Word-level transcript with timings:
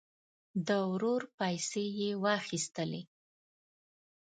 د 0.67 0.69
ورور 0.91 1.21
پیسې 1.37 1.83
یې 1.99 2.09
واخیستلې. 2.23 3.01